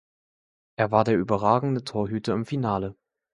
Er 0.77 0.89
war 0.89 1.03
der 1.03 1.15
überragende 1.15 1.83
Torhüter 1.83 2.33
im 2.33 2.47
Finale. 2.47 2.95